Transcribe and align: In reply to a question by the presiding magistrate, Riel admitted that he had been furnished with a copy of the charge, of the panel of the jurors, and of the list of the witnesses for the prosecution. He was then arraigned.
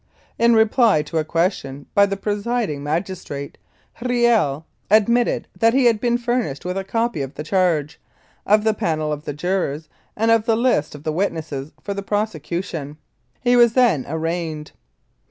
In 0.39 0.55
reply 0.55 1.03
to 1.03 1.19
a 1.19 1.23
question 1.23 1.85
by 1.93 2.07
the 2.07 2.17
presiding 2.17 2.81
magistrate, 2.81 3.59
Riel 4.01 4.65
admitted 4.89 5.47
that 5.55 5.75
he 5.75 5.85
had 5.85 5.99
been 5.99 6.17
furnished 6.17 6.65
with 6.65 6.75
a 6.75 6.83
copy 6.83 7.21
of 7.21 7.35
the 7.35 7.43
charge, 7.43 8.01
of 8.43 8.63
the 8.63 8.73
panel 8.73 9.13
of 9.13 9.25
the 9.25 9.33
jurors, 9.35 9.89
and 10.17 10.31
of 10.31 10.45
the 10.45 10.57
list 10.57 10.95
of 10.95 11.03
the 11.03 11.13
witnesses 11.13 11.71
for 11.83 11.93
the 11.93 12.01
prosecution. 12.01 12.97
He 13.43 13.55
was 13.55 13.73
then 13.73 14.03
arraigned. 14.09 14.71